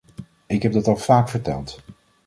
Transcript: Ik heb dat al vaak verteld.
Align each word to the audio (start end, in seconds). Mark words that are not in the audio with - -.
Ik 0.47 0.61
heb 0.61 0.71
dat 0.73 0.87
al 0.87 0.97
vaak 0.97 1.29
verteld. 1.29 1.79